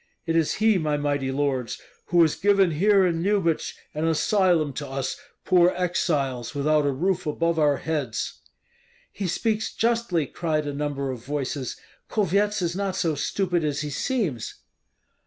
[0.25, 4.87] It is he, my mighty lords, who has given here in Lyubich an asylum to
[4.87, 8.39] us poor exiles without a roof above our heads."
[9.11, 11.77] "He speaks justly," cried a number of voices;
[12.09, 14.55] "Kulvyets is not so stupid as he seems."